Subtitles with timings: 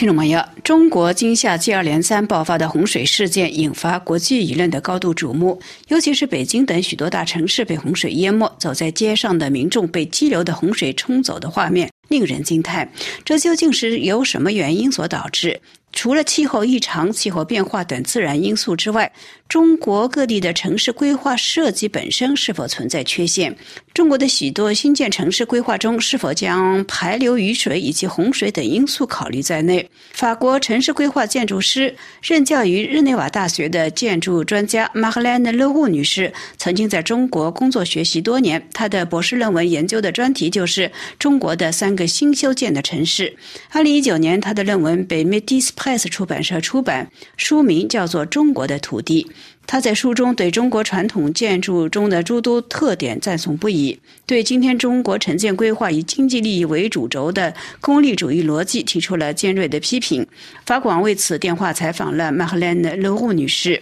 [0.00, 11.90] 听众朋友，中国今夏接二连三爆发的洪水事件引发国际舆论的高度瞩目，尤其是北京等许多大城市被洪水淹没，走在街上的民众被激流的洪水冲走的画面。
[12.10, 12.92] 令人惊叹。
[13.24, 15.58] 这究竟是由什么原因所导致？
[15.92, 19.10] 除了气候异常、气候变化等自然因素之外，
[19.48, 23.56] 中国各地的城市规划设计本身是否存在缺陷？
[23.92, 29.90] 中国的许多新建城市规划中是否将排流雨水以及洪水等因素考虑在内？
[30.12, 31.92] 法国城市规划建筑师、
[32.22, 43.36] 任教于日内瓦大学的建筑专家马赫兰·勒沃女士曾经在中国工作学习多年，她的博士论文研究的专题就是中国的三个新修建的城市。
[43.70, 49.24] 二零一九年，他的论文被 Metis Press 出版社出版，书名叫做《中国的土地》。
[49.66, 60.26] 他在书中对中国传统建筑中的诸多特点赞颂不已，对今天中国城建规划以经济利益为主轴的功利主义逻辑提出了尖锐的批评。
[60.66, 63.80] 法广为此电话采访了马赫兰·勒户女士。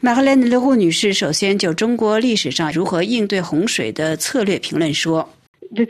[0.00, 5.28] 马赫兰·勒户女士首先就中国历史上如何应对洪水的策略评论说。
[5.72, 5.86] 自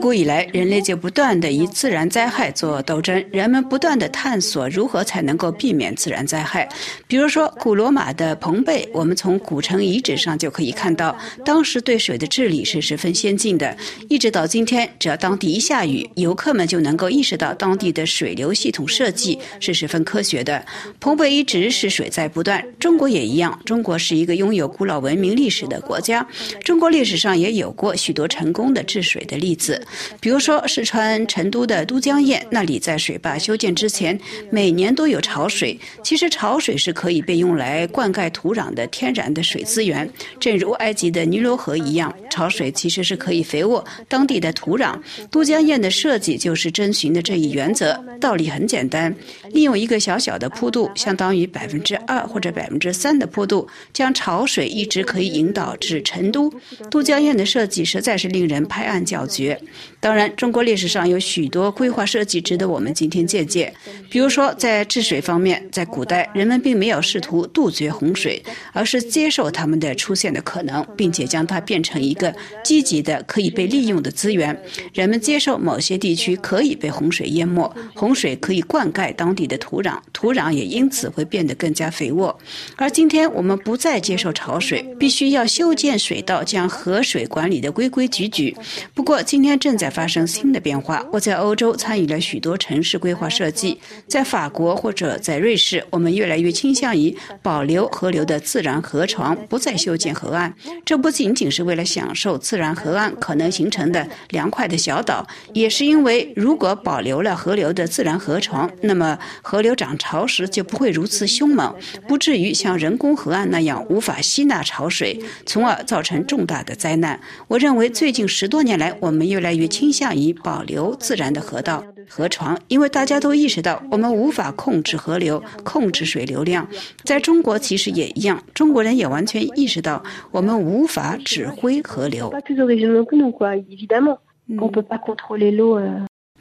[0.00, 3.24] 古以来，人类就不断的以自然灾害做斗争。
[3.30, 6.68] 人们不断的探索如何才能够避免自然灾害。
[7.06, 13.76] 比如说，古罗马的彭贝，我们从古城遗址上就可以看到，当时对水的治理是十分先进的。
[14.08, 20.66] 一直到今天，只要当地一下雨，游客们就能够意识到当地的水流系统设计是十分科学的。
[20.98, 23.56] 彭贝一直是水灾不断，中国也一样。
[23.64, 26.23] 中国是一个拥有古老文明历史的国家。
[26.62, 29.80] 中国历史上也有过许多成功的治水的例子，
[30.20, 34.18] 比如说四川成都的都江堰，那里在水坝修建之前，
[34.50, 35.78] 每年都有潮水。
[36.02, 40.08] 其实潮水是可以被用来灌溉土壤的天然的水资源，
[40.38, 44.98] 正如埃及的尼罗河一样，潮水其实是可以肥沃当地的土壤。
[45.30, 49.14] 都江堰的设计就是遵循的这一原则，道理很简单，
[49.52, 56.02] 利用一个小小的坡度，相当于百分之二或者百分之三的坡度，将潮水一直可以引导至。
[56.14, 56.52] 成都
[56.90, 59.60] 都江堰的设计实在是令人拍案叫绝。
[59.98, 63.72] 当然，中国历史上有许多规划设计值得我们今天借鉴。
[64.08, 68.40] 比如说，在治水方面，在古代人们并没有试图杜绝洪水，
[68.72, 72.32] 而是接受它们的出现的可能，并且将它变成一个
[72.62, 74.56] 积极的可以被利用的资源。
[74.92, 82.38] 人们接受某些地区可以被洪水淹没，洪水可以灌溉当地的土壤，土壤也因此会变得更加肥沃。
[82.76, 85.98] 而今天我们不再接受潮水，必须要修建。
[86.04, 88.54] 水稻将河水管理的规规矩矩。
[88.92, 91.02] 不过，今天正在发生新的变化。
[91.10, 100.54] 我在欧洲参与了许多城市规划设计，在法国或者在瑞士，我们越来越倾向于保留河流的自然河床，不再修建河岸。
[100.84, 111.74] 这不仅仅是为了享受自然河岸可能形成的凉快的小岛，也是因为如果保留了河流的自然河床，那么河流涨潮时就不会如此凶猛，
[112.06, 115.82] 不至于像人工河岸那样无法吸纳潮水，从而。
[115.93, 117.20] 造造成重大的灾难。
[117.46, 126.66] 我认为，最近十多年来，我们越来越倾向于保留自然的河道、河床，因为大家都意识到，我们无法控制河流、控制水流量。
[127.04, 130.02] 在中国，其实也一样，中国人也完全意识到，
[130.32, 132.28] 我们无法指挥河流。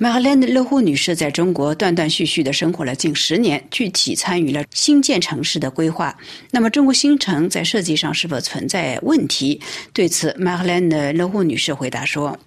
[0.03, 6.13] Marlene Le Hu 女士在中国断断续续的生活了近十年，具体参与了新建城市的规划。
[6.51, 9.61] 那么，中国新城在设计上是否存在问题？
[9.93, 12.37] 对此，，Marlene Le Hu 女士回答说。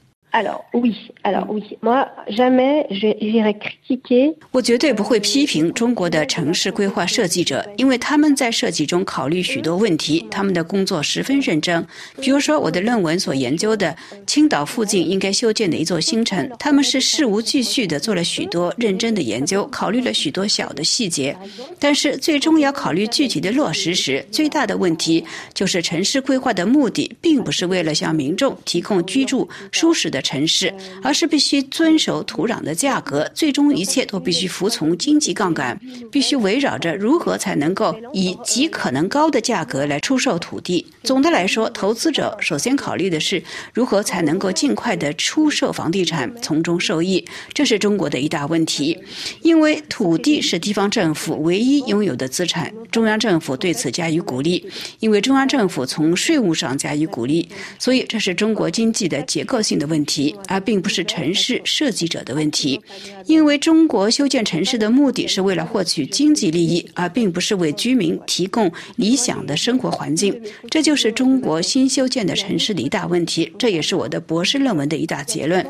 [4.50, 11.82] 我绝对不会批评中国的城市规划设计者，因为他们在设计中考虑许多问题，他们的工作十分认真。
[12.20, 21.34] 比如说，我的论文所研究的青岛附近应该修建的一座新城，他们是事无巨细的做了许多认真的研究，考虑了许多小的细节。
[21.80, 25.24] 但是，最终要考虑具体的落实时，最大的问题
[25.54, 30.20] 就是城市规划的目的并不是为了向民众提供居住舒适的。
[30.26, 35.80] 城市，而是必须遵守土壤的价格，最终一切都必须服从经济杠杆，
[36.10, 40.84] 必须围绕着如何才能够以极可能高的价格来出售土地。
[41.04, 43.40] 总的来说，投资者首先考虑的是
[43.72, 47.24] 如何才能够尽快的出售房地产，从中受益。
[47.54, 48.98] 这是中国的一大问题，
[49.42, 54.66] 因为土地是地方政府唯一拥有的资产，中央政府对此加以鼓励，
[54.98, 57.48] 因为中央政府从税务上加以鼓励，
[57.78, 60.05] 所以这是中国经济的结构性的问题。
[60.06, 62.80] 题而并不是城市设计者的问题，
[63.26, 70.40] 因为中国修建城市的目的是为了获取经济利益，而并不是为居民提供理想的生活环境。
[70.70, 75.66] 这就是中国新修建的城市的一大问题，这也是我的博士论文的一大结论。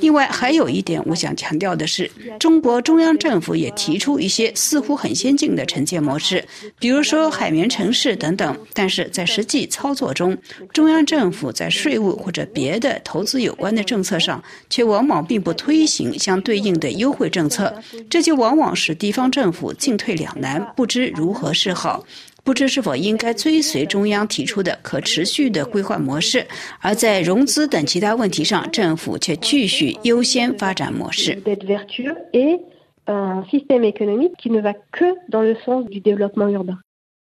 [0.00, 2.10] 另外，还有一点我想强调的是，
[2.40, 6.44] 中国中央政府也提出一些似乎很先进的城建模式，
[6.80, 10.36] 比如说海绵城市等等，但是在实际操作中，
[10.72, 17.72] 中央政府在税务或者别的投资有关的政策上，却往往并不推行相对应的优惠政策，
[18.08, 22.04] 这就往往使地方政府进退两难，不知如何是好，
[22.42, 26.46] 不知是否应该追随中央提出的可持续的规划模式，
[26.80, 31.38] 而在融资等其他问题上，政府却继续优先发展模式。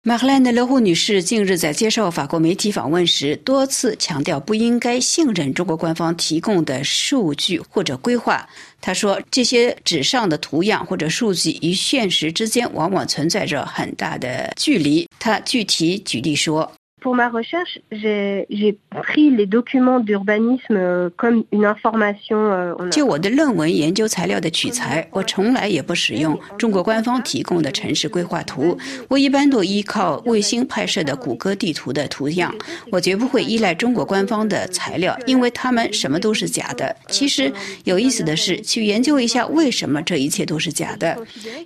[0.06, 8.46] 马赫兰的勒胡女士近日在接受法国媒体访问时，多次强调不应该信任中国官方提供的数据或者规划。
[8.82, 15.08] 她说，这些纸上的图样或者数据与现实之间往往存在着很大的距离。
[15.18, 16.70] 她具体举例说。
[17.04, 22.88] Pour ma recherche, j'ai pris les documents d'urbanisme comme une information.
[22.90, 28.78] 就我的论文研究材料的取材，我从来也不使用中国官方提供的城市规划图。
[29.08, 32.54] 我一般都依靠卫星拍摄的谷歌地图的图样。
[32.90, 36.96] 我绝不会依赖中国官方的材料，因为他们什么都是假的。
[37.08, 37.52] 其实
[37.84, 41.14] 有意思的是，去研究一下为什么这一切都是假的。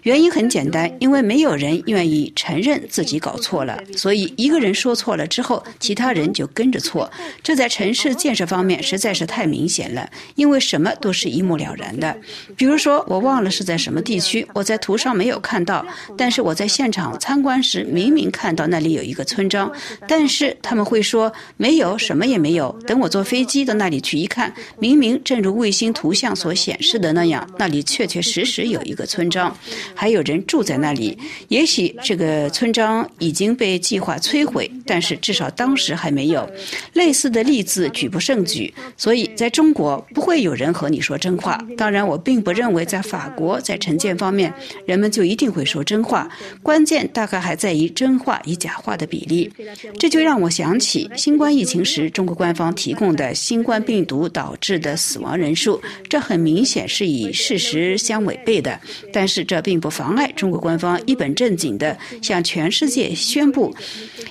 [0.03, 5.28] 原因很简单，因为没有人愿意承认自己搞错了，所以一个人说错了。
[5.29, 7.11] 之后，其他人就跟着错。
[7.43, 12.17] 这在城市建设方面实在是太明显了，因为什么都是一目了然的。
[12.57, 15.87] 比如说，我忘了是在什么地区，我在图上没有看到，
[16.17, 19.71] 但是我在现场参观时明明看到那里有一个村庄。
[20.07, 22.71] 但是他们会说没有，什么也没有。
[22.87, 29.55] 等我坐飞机到那里去一看，明明正如卫星图像所显示的那样，那里确确实实有一个村庄，
[29.95, 31.19] 还有人住在那里。
[31.49, 35.18] 也许这个村庄已经被计划摧毁，但是。
[35.19, 36.49] 至少当时还没有
[36.93, 41.59] 类似的例子举不胜举，所以在中国不会有人和你说真话。
[41.77, 44.53] 当然，我并不认为在法国在城建方面
[44.87, 46.29] 人们就一定会说真话。
[46.63, 49.51] 关键大概还在于真话与假话的比例。
[49.99, 58.79] 这就让我想起新冠疫情时中国官方提供的新冠病毒导致的死亡人数，这很明显是与事实相违背的。
[59.13, 63.75] 但是这并不妨碍中国官方一本正经地向全世界宣布，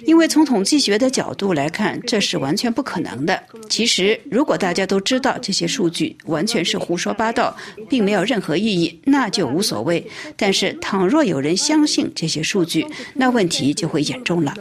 [0.06, 0.77] 因为从统计。
[0.80, 3.42] 学的角度来看，这是完全不可能的。
[3.70, 7.56] 其实，如果大家都知道这些数据完全是胡说八道，
[7.90, 10.06] 并没有任何意义，那就无所谓。
[10.36, 14.54] 但是，倘若有人相信这些数据，那问题就会严重了。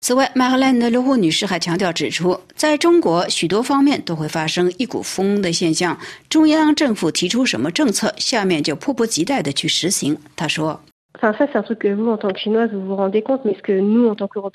[0.00, 5.98] 此外，马赫兰的罗霍女士还强调指出，在中国许多方面都会发生一股风的现象。
[6.28, 10.16] 中央政府提出什么政策，下面就迫不及待的去实行。
[10.36, 10.80] 她说。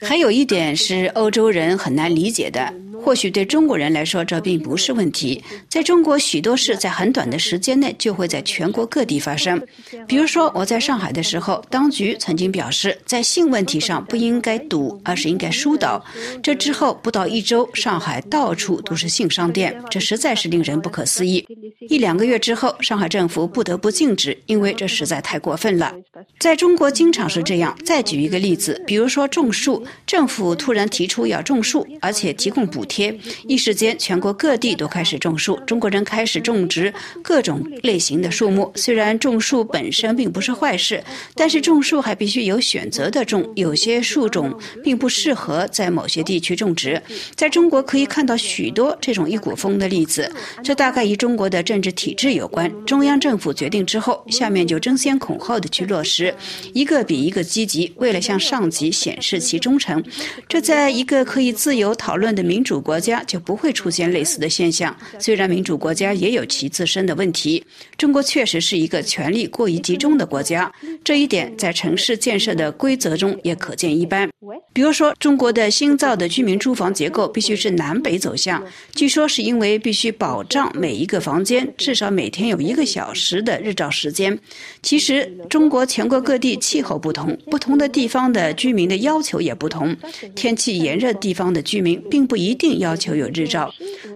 [0.01, 2.73] 还有一点是欧洲人很难理解的，
[3.03, 5.43] 或许对中国人来说这并不是问题。
[5.67, 9.59] 在中国，许多事在很短的时间内就会在全国各地发生。
[10.07, 16.03] 比如说，我在上海的时候，当局曾经表示，在性问题上不应该赌，而是应该疏导。
[16.43, 21.45] 这之后不到一周，上海到处都是性商店，这实在是令人不可思议。
[21.89, 25.93] 一两个月之后，上海政府不得不禁止，因为这实在太过分了。
[26.39, 27.73] 在在中国经常是这样。
[27.85, 33.17] 再举一个例子，比如说种树，政府突然提出要种树，而且提供补贴，
[33.47, 36.93] 一时间全国各地都开始种树，中国人开始种植
[37.23, 38.69] 各种类型的树木。
[38.75, 41.01] 虽然种树本身并不是坏事，
[41.35, 44.53] 但是种树还必须有选择的种，有些树种
[44.83, 47.01] 并不适合在某些地区种植。
[47.33, 50.29] 在中国可以看到许多这种一股风的例子，
[50.61, 52.69] 这大概与中国的政治体制有关。
[52.85, 56.35] 中央政府决定之后，下面就争先恐后的去落实。
[56.73, 60.03] 一个比一个积极，为了向上级显示其忠诚，
[60.47, 64.95] 这在一个可以自由讨论的民主国家就不会出现类似的现象。
[65.19, 67.63] 虽然民主国家也有其自身的问题，
[67.97, 70.71] 中国确实是一个权力过于集中的国家，
[71.03, 74.30] 这一点在城市建设的规则中也可见一斑。
[74.73, 78.63] 比如说，中国的新造的居民住房结构必须是南北走向，
[78.95, 84.37] 据说是因为必须保障每一个房间至少每天有一个小时的日照时间。
[84.81, 89.95] 其实，中国全国各地气候不同，不同的地方的居民的要求也不同。
[90.35, 93.71] 天气炎热地方的居民并不一定要求有日照。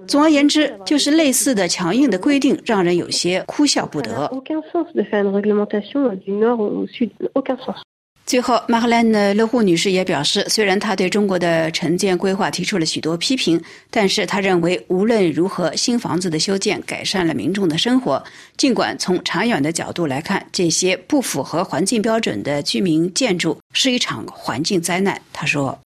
[0.08, 4.32] 总而言之，就是类似的强硬的规定，让人有些哭笑不得。
[8.26, 18.24] 最后，马赫兰的勒户女士也表示，虽然她对中国的城建规划提出了许多批评，但是她认为无论如何，新房子的修建改善了民众的生活。
[18.58, 25.22] 尽管从长远的角度来看，这些不符合环境标准的居民建筑是一场环境灾难。
[25.32, 25.78] 她说。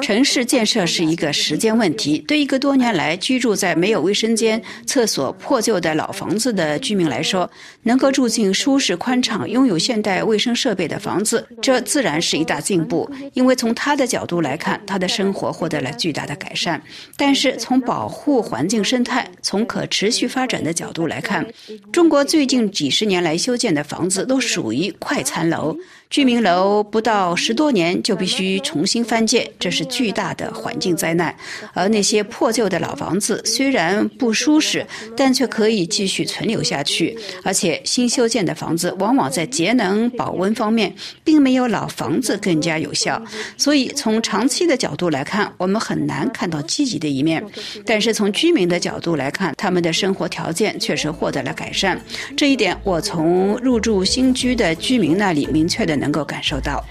[0.00, 2.18] 城市建设是一个时间问题。
[2.28, 7.50] 对一个多年来居住在没有卫生间、厕所、破旧的老房子的居民来说，
[7.82, 13.10] 能够住进舒适、宽敞、拥有现代卫生设备的房子，这自然是一大进步。
[13.34, 16.82] 因为从他的角度来看，他的生活获得了巨大的改善。
[17.16, 21.46] 但是从保护环境生态、从可持续发展的角度来看，
[21.92, 25.76] 中国最近几十年来修建的房子都属于快餐楼。
[26.12, 31.34] 居民楼不到十多年就必须重新翻建，这是巨大的环境灾难。
[31.72, 37.18] 而那些破旧的老房子虽然不舒适，但却可以继续存留下去。
[37.42, 43.20] 而且新修建的房子往往在节能保温方面并没有老房子更加有效。
[43.56, 47.42] 所以从长期的角度来看，我们很难看到积极的一面。
[47.86, 51.98] 但是从居民的角度来看，他们的生活条件确实获得了改善。
[52.36, 56.01] 这一点我从入住新居的居民那里明确的。
[56.02, 56.84] 能够感受到。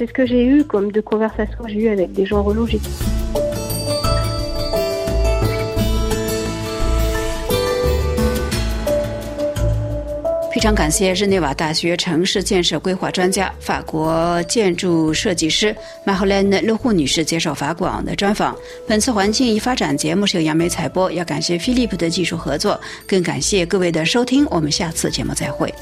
[10.54, 15.76] 非常感谢日内瓦大学城市建设规划专家、法国建筑设计师
[16.06, 18.56] 马赫兰·勒户女士接受法广的专访。
[18.86, 24.46] 本次环境与发展节目是由杨梅采播，要感谢飞利浦的技术合作，更感谢各位的收听。
[24.52, 25.74] 我们下次节目再会。